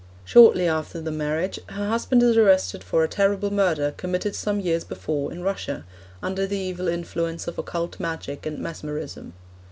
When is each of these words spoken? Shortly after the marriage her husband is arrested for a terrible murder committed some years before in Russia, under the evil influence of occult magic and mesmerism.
Shortly 0.25 0.67
after 0.67 0.99
the 0.99 1.11
marriage 1.11 1.59
her 1.69 1.87
husband 1.89 2.23
is 2.23 2.35
arrested 2.35 2.83
for 2.83 3.03
a 3.03 3.07
terrible 3.07 3.53
murder 3.53 3.93
committed 3.97 4.33
some 4.33 4.59
years 4.59 4.83
before 4.83 5.31
in 5.31 5.43
Russia, 5.43 5.85
under 6.23 6.47
the 6.47 6.57
evil 6.57 6.87
influence 6.87 7.47
of 7.47 7.59
occult 7.59 7.99
magic 7.99 8.47
and 8.47 8.57
mesmerism. 8.57 9.33